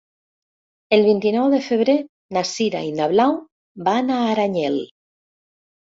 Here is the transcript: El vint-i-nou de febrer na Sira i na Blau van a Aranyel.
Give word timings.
El 0.97 1.03
vint-i-nou 1.07 1.49
de 1.51 1.59
febrer 1.67 1.95
na 2.37 2.43
Sira 2.53 2.81
i 2.89 2.91
na 3.01 3.11
Blau 3.15 3.39
van 3.91 4.11
a 4.17 4.19
Aranyel. 4.31 4.85